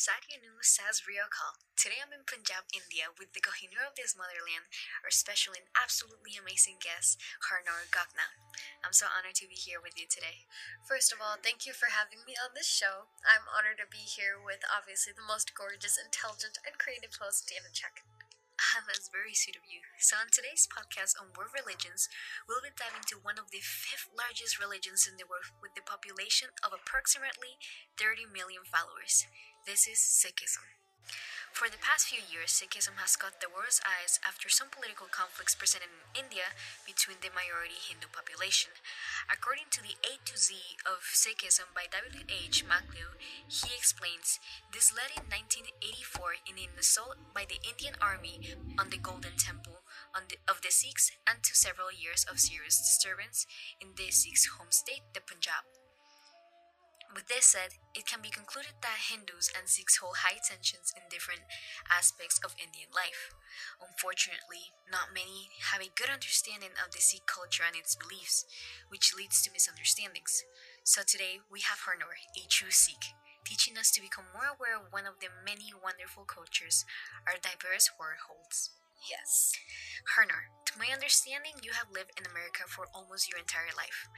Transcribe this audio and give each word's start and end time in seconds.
Satyanu 0.00 0.56
Sas 0.64 1.04
Ryokal. 1.04 1.60
Today 1.76 2.00
I'm 2.00 2.08
in 2.08 2.24
Punjab, 2.24 2.64
India 2.72 3.12
with 3.20 3.36
the 3.36 3.44
Kohinoor 3.44 3.84
of 3.84 4.00
this 4.00 4.16
motherland, 4.16 4.64
our 5.04 5.12
special 5.12 5.52
and 5.52 5.68
absolutely 5.76 6.40
amazing 6.40 6.80
guest, 6.80 7.20
Harnoor 7.52 7.84
Gagna. 7.92 8.32
I'm 8.80 8.96
so 8.96 9.12
honored 9.12 9.36
to 9.44 9.44
be 9.44 9.60
here 9.60 9.76
with 9.76 10.00
you 10.00 10.08
today. 10.08 10.48
First 10.88 11.12
of 11.12 11.20
all, 11.20 11.36
thank 11.36 11.68
you 11.68 11.76
for 11.76 11.92
having 11.92 12.24
me 12.24 12.32
on 12.32 12.56
this 12.56 12.64
show. 12.64 13.12
I'm 13.28 13.44
honored 13.44 13.76
to 13.84 13.92
be 13.92 14.00
here 14.00 14.40
with 14.40 14.64
obviously 14.72 15.12
the 15.12 15.20
most 15.20 15.52
gorgeous, 15.52 16.00
intelligent, 16.00 16.56
and 16.64 16.80
creative 16.80 17.20
host, 17.20 17.44
Dana 17.44 17.68
Check. 17.68 18.00
That's 18.70 19.10
very 19.10 19.34
sweet 19.34 19.58
of 19.58 19.66
you. 19.66 19.82
So, 19.98 20.14
on 20.14 20.30
today's 20.30 20.70
podcast 20.70 21.18
on 21.18 21.34
world 21.34 21.50
religions, 21.50 22.06
we'll 22.46 22.62
be 22.62 22.70
diving 22.70 23.02
into 23.02 23.18
one 23.18 23.34
of 23.34 23.50
the 23.50 23.58
fifth 23.58 24.06
largest 24.14 24.62
religions 24.62 25.10
in 25.10 25.18
the 25.18 25.26
world 25.26 25.50
with 25.58 25.74
the 25.74 25.82
population 25.82 26.54
of 26.62 26.70
approximately 26.70 27.58
30 27.98 28.30
million 28.30 28.62
followers. 28.62 29.26
This 29.66 29.90
is 29.90 29.98
Sikhism. 29.98 30.70
For 31.52 31.68
the 31.68 31.82
past 31.82 32.08
few 32.08 32.24
years, 32.24 32.56
Sikhism 32.56 32.96
has 33.04 33.20
caught 33.20 33.40
the 33.40 33.52
world's 33.52 33.84
eyes 33.84 34.18
after 34.24 34.48
some 34.48 34.72
political 34.72 35.06
conflicts 35.12 35.54
presented 35.54 35.92
in 35.92 36.24
India 36.24 36.56
between 36.86 37.20
the 37.20 37.28
majority 37.34 37.76
Hindu 37.76 38.08
population. 38.08 38.72
According 39.28 39.68
to 39.76 39.82
the 39.84 40.00
A 40.00 40.16
to 40.24 40.38
Z 40.38 40.56
of 40.88 41.04
Sikhism 41.12 41.68
by 41.76 41.84
W. 41.92 42.24
H. 42.26 42.64
McLeod, 42.64 43.20
he 43.44 43.76
explains 43.76 44.40
this 44.72 44.94
led 44.94 45.12
in 45.12 45.28
1984 45.28 46.48
in 46.48 46.56
an 46.56 46.72
assault 46.80 47.20
by 47.36 47.44
the 47.44 47.60
Indian 47.60 47.98
Army 48.00 48.56
on 48.80 48.88
the 48.88 49.02
Golden 49.02 49.36
Temple 49.36 49.84
the, 50.30 50.38
of 50.48 50.62
the 50.62 50.70
Sikhs 50.70 51.12
and 51.26 51.42
to 51.42 51.54
several 51.54 51.90
years 51.92 52.24
of 52.30 52.40
serious 52.40 52.78
disturbance 52.78 53.46
in 53.80 53.88
the 53.96 54.10
Sikhs' 54.10 54.56
home 54.56 54.70
state, 54.70 55.02
the 55.14 55.20
Punjab. 55.20 55.66
With 57.10 57.26
this 57.26 57.46
said, 57.46 57.74
it 57.94 58.06
can 58.06 58.22
be 58.22 58.30
concluded 58.30 58.78
that 58.82 59.10
Hindus 59.10 59.50
and 59.50 59.66
Sikhs 59.66 59.98
hold 59.98 60.22
high 60.22 60.38
tensions 60.38 60.94
in 60.94 61.10
different 61.10 61.42
aspects 61.90 62.38
of 62.46 62.54
Indian 62.54 62.86
life. 62.94 63.34
Unfortunately, 63.82 64.70
not 64.86 65.10
many 65.10 65.50
have 65.74 65.82
a 65.82 65.90
good 65.98 66.06
understanding 66.06 66.70
of 66.78 66.94
the 66.94 67.02
Sikh 67.02 67.26
culture 67.26 67.66
and 67.66 67.74
its 67.74 67.98
beliefs, 67.98 68.46
which 68.94 69.10
leads 69.10 69.42
to 69.42 69.50
misunderstandings. 69.50 70.44
So 70.86 71.02
today, 71.02 71.42
we 71.50 71.66
have 71.66 71.82
Harnoor, 71.82 72.14
a 72.38 72.46
true 72.46 72.70
Sikh, 72.70 73.10
teaching 73.42 73.74
us 73.74 73.90
to 73.90 74.00
become 74.00 74.30
more 74.30 74.46
aware 74.46 74.78
of 74.78 74.94
one 74.94 75.06
of 75.06 75.18
the 75.18 75.34
many 75.44 75.74
wonderful 75.74 76.22
cultures 76.22 76.86
our 77.26 77.42
diverse 77.42 77.90
world 77.98 78.22
holds. 78.30 78.70
Yes. 79.08 79.52
Harnoor, 80.16 80.52
to 80.66 80.78
my 80.78 80.92
understanding, 80.92 81.60
you 81.64 81.72
have 81.72 81.92
lived 81.92 82.12
in 82.20 82.28
America 82.28 82.68
for 82.68 82.88
almost 82.94 83.28
your 83.30 83.40
entire 83.40 83.72
life. 83.76 84.08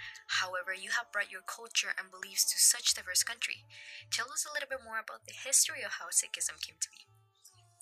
However, 0.43 0.75
you 0.75 0.91
have 0.99 1.13
brought 1.13 1.31
your 1.31 1.47
culture 1.47 1.95
and 1.95 2.11
beliefs 2.11 2.45
to 2.51 2.59
such 2.59 2.95
diverse 2.95 3.23
country. 3.23 3.65
Tell 4.11 4.31
us 4.31 4.47
a 4.47 4.53
little 4.53 4.69
bit 4.69 4.85
more 4.85 4.99
about 4.99 5.27
the 5.27 5.35
history 5.37 5.83
of 5.83 6.03
how 6.03 6.11
Sikhism 6.11 6.59
came 6.61 6.79
to 6.83 6.91
be. 6.91 7.07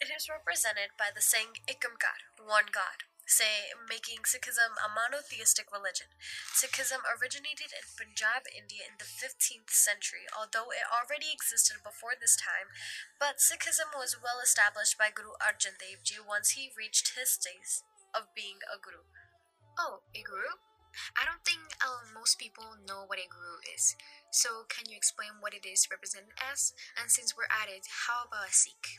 It 0.01 0.09
is 0.13 0.33
represented 0.33 0.97
by 0.97 1.13
the 1.13 1.21
saying 1.21 1.61
Ik 1.69 1.85
Onkar, 1.85 2.21
one 2.41 2.73
God 2.73 3.10
say 3.31 3.71
making 3.87 4.27
Sikhism 4.27 4.75
a 4.83 4.91
monotheistic 4.91 5.71
religion. 5.71 6.11
Sikhism 6.51 7.07
originated 7.07 7.71
in 7.71 7.87
Punjab, 7.95 8.51
India 8.51 8.83
in 8.83 8.99
the 8.99 9.07
15th 9.07 9.71
century, 9.71 10.27
although 10.35 10.75
it 10.75 10.83
already 10.91 11.31
existed 11.31 11.79
before 11.87 12.19
this 12.19 12.35
time, 12.35 12.75
but 13.23 13.39
Sikhism 13.39 13.95
was 13.95 14.19
well 14.19 14.43
established 14.43 14.99
by 14.99 15.15
Guru 15.15 15.39
Arjan 15.39 15.79
Dev 15.79 16.03
Ji 16.03 16.19
once 16.19 16.59
he 16.59 16.75
reached 16.75 17.15
his 17.15 17.31
stage 17.39 17.87
of 18.11 18.35
being 18.35 18.59
a 18.67 18.77
guru. 18.77 19.07
Oh, 19.79 20.03
a 20.11 20.23
guru? 20.27 20.59
I 21.15 21.23
don't 21.23 21.47
think 21.47 21.79
uh, 21.79 22.03
most 22.11 22.39
people 22.39 22.75
know 22.83 23.07
what 23.07 23.23
a 23.23 23.31
guru 23.31 23.63
is. 23.63 23.95
So, 24.31 24.67
can 24.67 24.91
you 24.91 24.97
explain 24.97 25.39
what 25.39 25.55
it 25.55 25.63
is 25.63 25.87
represented 25.87 26.35
as? 26.43 26.75
And 26.99 27.11
since 27.11 27.37
we're 27.37 27.51
at 27.51 27.71
it, 27.71 27.87
how 28.11 28.27
about 28.27 28.51
a 28.51 28.53
Sikh? 28.53 28.99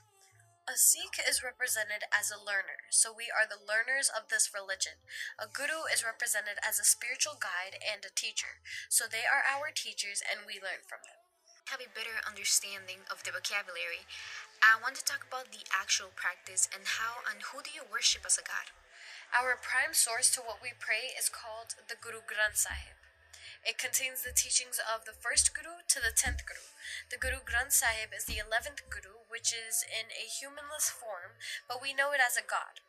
A 0.70 0.78
Sikh 0.78 1.18
is 1.18 1.42
represented 1.42 2.06
as 2.14 2.30
a 2.30 2.38
learner, 2.38 2.86
so 2.94 3.10
we 3.10 3.34
are 3.34 3.50
the 3.50 3.58
learners 3.58 4.14
of 4.14 4.30
this 4.30 4.54
religion. 4.54 5.02
A 5.42 5.50
guru 5.50 5.90
is 5.90 6.06
represented 6.06 6.62
as 6.62 6.78
a 6.78 6.86
spiritual 6.86 7.34
guide 7.34 7.82
and 7.82 8.06
a 8.06 8.14
teacher, 8.14 8.62
so 8.86 9.10
they 9.10 9.26
are 9.26 9.42
our 9.42 9.74
teachers 9.74 10.22
and 10.22 10.46
we 10.46 10.62
learn 10.62 10.86
from 10.86 11.02
them. 11.02 11.18
Have 11.74 11.82
a 11.82 11.90
better 11.90 12.22
understanding 12.22 13.10
of 13.10 13.26
the 13.26 13.34
vocabulary. 13.34 14.06
I 14.62 14.78
want 14.78 15.02
to 15.02 15.04
talk 15.04 15.26
about 15.26 15.50
the 15.50 15.66
actual 15.74 16.14
practice 16.14 16.70
and 16.70 16.86
how 16.86 17.26
and 17.26 17.42
who 17.50 17.66
do 17.66 17.74
you 17.74 17.82
worship 17.82 18.22
as 18.22 18.38
a 18.38 18.46
god. 18.46 18.70
Our 19.34 19.58
prime 19.58 19.98
source 19.98 20.30
to 20.38 20.46
what 20.46 20.62
we 20.62 20.78
pray 20.78 21.18
is 21.18 21.26
called 21.26 21.74
the 21.90 21.98
Guru 21.98 22.22
Granth 22.22 22.62
Sahib. 22.62 23.02
It 23.62 23.78
contains 23.78 24.26
the 24.26 24.34
teachings 24.34 24.82
of 24.82 25.06
the 25.06 25.14
first 25.14 25.54
Guru 25.54 25.86
to 25.88 26.00
the 26.02 26.10
tenth 26.10 26.46
Guru. 26.50 26.74
The 27.14 27.22
Guru 27.22 27.46
Granth 27.46 27.78
Sahib 27.78 28.10
is 28.10 28.26
the 28.26 28.42
eleventh 28.42 28.82
Guru, 28.90 29.22
which 29.30 29.54
is 29.54 29.86
in 29.86 30.10
a 30.10 30.26
humanless 30.26 30.90
form, 30.90 31.38
but 31.70 31.82
we 31.82 31.94
know 31.94 32.10
it 32.10 32.20
as 32.20 32.36
a 32.36 32.46
god. 32.46 32.82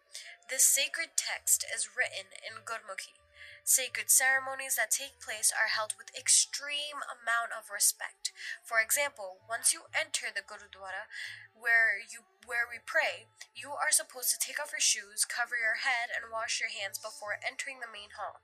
This 0.49 0.65
sacred 0.65 1.13
text 1.17 1.65
is 1.69 1.93
written 1.93 2.33
in 2.41 2.65
Gurmukhi. 2.65 3.21
Sacred 3.65 4.11
ceremonies 4.11 4.75
that 4.77 4.91
take 4.91 5.23
place 5.23 5.53
are 5.55 5.71
held 5.71 5.95
with 5.97 6.15
extreme 6.19 6.99
amount 7.07 7.55
of 7.55 7.71
respect. 7.71 8.33
For 8.63 8.83
example, 8.83 9.39
once 9.49 9.73
you 9.73 9.87
enter 9.95 10.35
the 10.35 10.43
Gurudwara, 10.43 11.07
where 11.55 12.03
you 12.03 12.27
where 12.43 12.67
we 12.67 12.83
pray, 12.83 13.31
you 13.55 13.71
are 13.71 13.95
supposed 13.95 14.35
to 14.35 14.43
take 14.43 14.59
off 14.59 14.75
your 14.75 14.83
shoes, 14.83 15.23
cover 15.23 15.55
your 15.55 15.87
head, 15.87 16.11
and 16.11 16.27
wash 16.27 16.59
your 16.59 16.75
hands 16.75 16.99
before 16.99 17.39
entering 17.39 17.79
the 17.79 17.87
main 17.87 18.19
hall. 18.19 18.43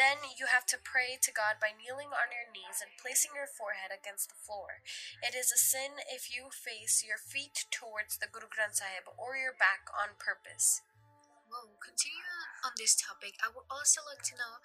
Then 0.00 0.24
you 0.40 0.48
have 0.48 0.64
to 0.72 0.80
pray 0.80 1.20
to 1.20 1.36
God 1.36 1.60
by 1.60 1.76
kneeling 1.76 2.16
on 2.16 2.32
your 2.32 2.48
knees 2.48 2.80
and 2.80 2.96
placing 2.96 3.36
your 3.36 3.48
forehead 3.48 3.92
against 3.92 4.32
the 4.32 4.40
floor. 4.40 4.80
It 5.20 5.36
is 5.36 5.52
a 5.52 5.60
sin 5.60 6.00
if 6.08 6.32
you 6.32 6.48
face 6.48 7.04
your 7.04 7.20
feet 7.20 7.68
towards 7.68 8.16
the 8.16 8.28
Guru 8.28 8.48
Granth 8.48 8.80
Sahib 8.80 9.04
or 9.20 9.36
your 9.36 9.52
back 9.52 9.92
on 9.92 10.16
purpose. 10.16 10.80
Well, 11.46 11.78
continuing 11.78 12.50
on 12.66 12.74
this 12.76 12.94
topic, 12.98 13.38
I 13.38 13.48
would 13.54 13.66
also 13.70 14.02
like 14.02 14.22
to 14.30 14.38
know 14.38 14.58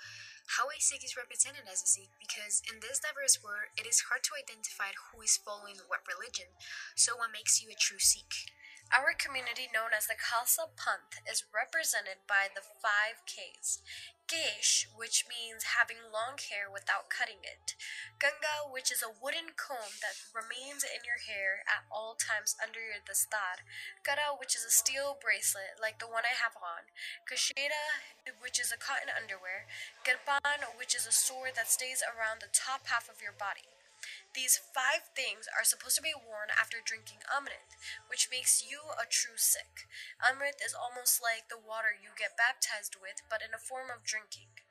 how 0.57 0.67
a 0.69 0.77
Sikh 0.81 1.05
is 1.05 1.15
represented 1.15 1.69
as 1.69 1.81
a 1.81 1.87
Sikh 1.87 2.11
because 2.19 2.61
in 2.65 2.81
this 2.81 2.99
diverse 2.99 3.37
world, 3.41 3.69
it 3.77 3.85
is 3.85 4.09
hard 4.09 4.25
to 4.25 4.37
identify 4.37 4.91
who 4.97 5.21
is 5.21 5.37
following 5.37 5.77
what 5.87 6.01
religion. 6.09 6.57
So, 6.95 7.17
what 7.17 7.31
makes 7.31 7.61
you 7.61 7.69
a 7.69 7.77
true 7.77 8.01
Sikh? 8.01 8.49
Our 8.91 9.15
community, 9.15 9.71
known 9.71 9.95
as 9.95 10.11
the 10.11 10.19
Khalsa 10.19 10.67
Panth, 10.75 11.23
is 11.23 11.47
represented 11.47 12.27
by 12.27 12.51
the 12.51 12.59
five 12.59 13.23
Ks. 13.23 13.79
Kesh, 14.27 14.83
which 14.91 15.23
means 15.31 15.79
having 15.79 16.11
long 16.11 16.35
hair 16.35 16.67
without 16.67 17.07
cutting 17.07 17.39
it. 17.39 17.79
Kangha, 18.19 18.67
which 18.67 18.91
is 18.91 18.99
a 18.99 19.15
wooden 19.15 19.55
comb 19.55 19.95
that 20.03 20.19
remains 20.35 20.83
in 20.83 21.07
your 21.07 21.23
hair 21.23 21.63
at 21.71 21.87
all 21.87 22.19
times 22.19 22.59
under 22.59 22.83
your 22.83 22.99
dastar. 22.99 23.63
Kara, 24.03 24.35
which 24.35 24.59
is 24.59 24.67
a 24.67 24.71
steel 24.75 25.15
bracelet 25.15 25.79
like 25.79 26.03
the 26.03 26.11
one 26.11 26.27
I 26.27 26.35
have 26.35 26.59
on. 26.59 26.91
Kachera, 27.23 28.03
which 28.43 28.59
is 28.59 28.75
a 28.75 28.79
cotton 28.79 29.07
underwear. 29.07 29.71
Kirpan, 30.03 30.67
which 30.75 30.91
is 30.91 31.07
a 31.07 31.15
sword 31.15 31.55
that 31.55 31.71
stays 31.71 32.03
around 32.03 32.43
the 32.43 32.51
top 32.51 32.91
half 32.91 33.07
of 33.07 33.23
your 33.23 33.35
body. 33.35 33.71
These 34.31 34.63
five 34.71 35.11
things 35.11 35.51
are 35.51 35.67
supposed 35.67 35.99
to 35.99 36.05
be 36.05 36.15
worn 36.15 36.55
after 36.55 36.79
drinking 36.79 37.27
Amrit, 37.27 37.67
which 38.07 38.31
makes 38.31 38.63
you 38.63 38.79
a 38.95 39.03
true 39.03 39.35
Sikh. 39.35 39.91
Amrit 40.23 40.63
is 40.63 40.71
almost 40.71 41.19
like 41.19 41.51
the 41.51 41.59
water 41.59 41.91
you 41.91 42.15
get 42.15 42.39
baptized 42.39 42.95
with, 42.95 43.27
but 43.27 43.43
in 43.43 43.51
a 43.51 43.59
form 43.59 43.91
of 43.91 44.07
drinking. 44.07 44.63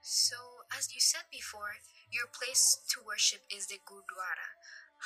So, 0.00 0.64
as 0.72 0.96
you 0.96 1.00
said 1.00 1.28
before, 1.28 1.84
your 2.08 2.24
place 2.24 2.80
to 2.96 3.04
worship 3.04 3.44
is 3.52 3.68
the 3.68 3.84
Gurdwara. 3.84 4.56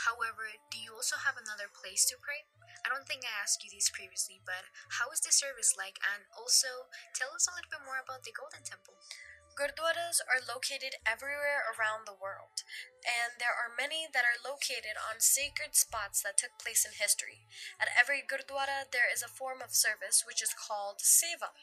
However, 0.06 0.54
do 0.70 0.78
you 0.78 0.94
also 0.94 1.18
have 1.18 1.34
another 1.34 1.66
place 1.66 2.06
to 2.10 2.18
pray? 2.18 2.46
I 2.86 2.90
don't 2.90 3.06
think 3.06 3.26
I 3.26 3.42
asked 3.42 3.62
you 3.66 3.70
this 3.74 3.90
previously, 3.90 4.38
but 4.46 4.70
how 5.02 5.10
is 5.10 5.22
the 5.22 5.34
service 5.34 5.74
like? 5.74 5.98
And 6.02 6.26
also, 6.30 6.90
tell 7.14 7.34
us 7.34 7.50
a 7.50 7.54
little 7.54 7.70
bit 7.70 7.82
more 7.82 7.98
about 7.98 8.22
the 8.22 8.34
Golden 8.34 8.62
Temple. 8.62 8.94
Gurdwaras 9.54 10.18
are 10.26 10.42
located 10.42 10.98
everywhere 11.06 11.62
around 11.70 12.10
the 12.10 12.18
world, 12.18 12.66
and 13.06 13.38
there 13.38 13.54
are 13.54 13.70
many 13.70 14.02
that 14.10 14.26
are 14.26 14.42
located 14.42 14.98
on 14.98 15.22
sacred 15.22 15.78
spots 15.78 16.26
that 16.26 16.34
took 16.34 16.58
place 16.58 16.82
in 16.82 16.90
history. 16.90 17.46
At 17.78 17.86
every 17.94 18.18
Gurdwara, 18.18 18.90
there 18.90 19.06
is 19.06 19.22
a 19.22 19.30
form 19.30 19.62
of 19.62 19.70
service 19.70 20.26
which 20.26 20.42
is 20.42 20.58
called 20.58 21.06
seva. 21.06 21.54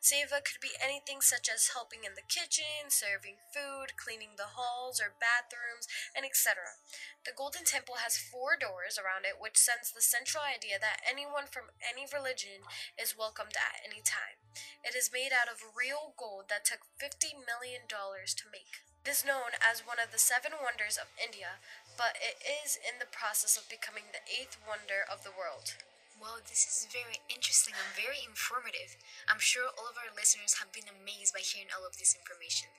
Seva 0.00 0.40
could 0.40 0.56
be 0.64 0.72
anything 0.80 1.20
such 1.20 1.52
as 1.52 1.76
helping 1.76 2.08
in 2.08 2.16
the 2.16 2.24
kitchen, 2.24 2.88
serving 2.88 3.36
food, 3.52 3.92
cleaning 4.00 4.40
the 4.40 4.56
halls 4.56 4.96
or 4.96 5.12
bathrooms, 5.20 5.84
and 6.16 6.24
etc. 6.24 6.80
The 7.28 7.36
Golden 7.36 7.68
Temple 7.68 8.00
has 8.00 8.16
four 8.16 8.56
doors 8.56 8.96
around 8.96 9.28
it, 9.28 9.36
which 9.36 9.60
sends 9.60 9.92
the 9.92 10.00
central 10.00 10.40
idea 10.40 10.80
that 10.80 11.04
anyone 11.04 11.44
from 11.44 11.76
any 11.84 12.08
religion 12.08 12.64
is 12.96 13.12
welcomed 13.12 13.60
at 13.60 13.84
any 13.84 14.00
time. 14.00 14.43
It 14.84 14.94
is 14.94 15.12
made 15.12 15.34
out 15.34 15.50
of 15.50 15.74
real 15.74 16.14
gold 16.16 16.48
that 16.48 16.64
took 16.64 16.86
$50 17.00 17.44
million 17.44 17.84
to 17.88 18.46
make. 18.52 18.84
It 19.04 19.12
is 19.12 19.24
known 19.26 19.52
as 19.60 19.84
one 19.84 20.00
of 20.00 20.12
the 20.14 20.22
seven 20.22 20.56
wonders 20.64 20.96
of 20.96 21.12
India, 21.20 21.60
but 22.00 22.16
it 22.16 22.40
is 22.40 22.80
in 22.80 22.96
the 22.96 23.10
process 23.10 23.60
of 23.60 23.68
becoming 23.68 24.08
the 24.10 24.24
eighth 24.24 24.56
wonder 24.64 25.04
of 25.04 25.20
the 25.20 25.34
world. 25.34 25.76
Wow, 26.16 26.40
this 26.40 26.64
is 26.64 26.88
very 26.88 27.20
interesting 27.28 27.76
and 27.76 27.90
very 27.92 28.24
informative. 28.24 28.96
I'm 29.28 29.42
sure 29.42 29.68
all 29.74 29.90
of 29.90 30.00
our 30.00 30.08
listeners 30.14 30.62
have 30.62 30.72
been 30.72 30.88
amazed 30.88 31.36
by 31.36 31.44
hearing 31.44 31.68
all 31.74 31.84
of 31.84 32.00
this 32.00 32.16
information. 32.16 32.72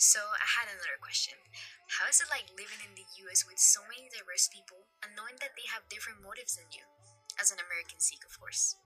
So, 0.00 0.32
I 0.34 0.48
had 0.58 0.66
another 0.72 0.96
question. 0.98 1.36
How 2.00 2.08
is 2.08 2.24
it 2.24 2.32
like 2.32 2.56
living 2.56 2.80
in 2.80 2.96
the 2.96 3.06
US 3.28 3.44
with 3.44 3.60
so 3.60 3.84
many 3.84 4.08
diverse 4.08 4.48
people 4.48 4.88
and 5.04 5.12
knowing 5.12 5.36
that 5.44 5.54
they 5.54 5.68
have 5.68 5.92
different 5.92 6.24
motives 6.24 6.56
than 6.56 6.72
you? 6.72 6.88
As 7.38 7.52
an 7.52 7.60
American 7.60 8.00
Sikh, 8.00 8.24
of 8.24 8.34
course. 8.40 8.80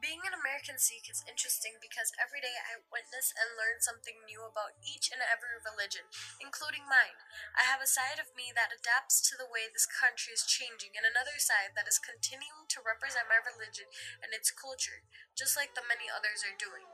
Being 0.00 0.24
an 0.24 0.32
American 0.32 0.80
Sikh 0.80 1.12
is 1.12 1.20
interesting 1.28 1.76
because 1.76 2.08
every 2.16 2.40
day 2.40 2.56
I 2.56 2.80
witness 2.88 3.36
and 3.36 3.52
learn 3.52 3.84
something 3.84 4.24
new 4.24 4.40
about 4.48 4.80
each 4.80 5.12
and 5.12 5.20
every 5.20 5.60
religion, 5.60 6.08
including 6.40 6.88
mine. 6.88 7.20
I 7.52 7.68
have 7.68 7.84
a 7.84 7.90
side 7.90 8.16
of 8.16 8.32
me 8.32 8.48
that 8.56 8.72
adapts 8.72 9.20
to 9.28 9.36
the 9.36 9.44
way 9.44 9.68
this 9.68 9.84
country 9.84 10.32
is 10.32 10.48
changing, 10.48 10.96
and 10.96 11.04
another 11.04 11.36
side 11.36 11.76
that 11.76 11.84
is 11.84 12.00
continuing 12.00 12.64
to 12.72 12.80
represent 12.80 13.28
my 13.28 13.44
religion 13.44 13.92
and 14.24 14.32
its 14.32 14.48
culture, 14.48 15.04
just 15.36 15.52
like 15.52 15.76
the 15.76 15.84
many 15.84 16.08
others 16.08 16.48
are 16.48 16.56
doing. 16.56 16.88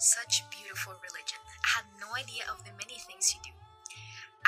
Such 0.00 0.48
beautiful 0.48 0.96
religion. 1.04 1.44
I 1.68 1.84
had 1.84 2.00
no 2.00 2.16
idea 2.16 2.48
of 2.48 2.64
the 2.64 2.72
many 2.72 2.96
things 2.96 3.28
you 3.36 3.44
do. 3.44 3.57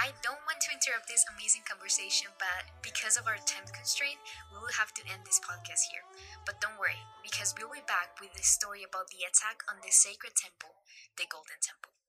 I 0.01 0.17
don't 0.25 0.41
want 0.49 0.65
to 0.65 0.73
interrupt 0.73 1.13
this 1.13 1.29
amazing 1.29 1.69
conversation, 1.69 2.33
but 2.41 2.73
because 2.81 3.21
of 3.21 3.29
our 3.29 3.37
time 3.45 3.69
constraint, 3.69 4.17
we 4.49 4.57
will 4.57 4.73
have 4.81 4.97
to 4.97 5.05
end 5.05 5.29
this 5.29 5.45
podcast 5.45 5.93
here. 5.93 6.09
But 6.49 6.57
don't 6.57 6.81
worry, 6.81 7.05
because 7.21 7.53
we'll 7.53 7.69
be 7.69 7.85
back 7.85 8.17
with 8.17 8.33
the 8.33 8.41
story 8.41 8.81
about 8.81 9.13
the 9.13 9.29
attack 9.29 9.61
on 9.69 9.77
the 9.85 9.93
sacred 9.93 10.33
temple, 10.41 10.73
the 11.21 11.29
Golden 11.29 11.61
Temple. 11.61 12.00